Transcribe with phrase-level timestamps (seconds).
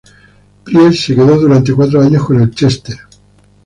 [0.63, 2.97] Priest se quedó durante cuatro años con el Chester.